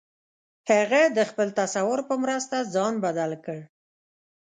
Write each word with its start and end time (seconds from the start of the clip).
هغه 0.69 1.01
د 1.17 1.19
خپل 1.29 1.47
تصور 1.59 1.99
په 2.09 2.15
مرسته 2.23 2.57
ځان 2.73 2.93
بدل 3.05 3.31
کړ 3.45 3.59